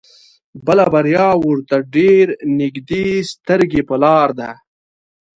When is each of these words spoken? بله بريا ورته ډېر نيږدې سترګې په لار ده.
بله 0.65 0.85
بريا 0.93 1.27
ورته 1.45 1.75
ډېر 1.95 2.25
نيږدې 2.57 3.05
سترګې 3.31 3.81
په 3.89 3.95
لار 4.03 4.29
ده. 4.39 4.51